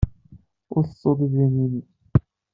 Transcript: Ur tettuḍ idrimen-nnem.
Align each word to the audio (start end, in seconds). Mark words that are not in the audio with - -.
Ur 0.75 0.83
tettuḍ 0.85 1.19
idrimen-nnem. 1.25 1.85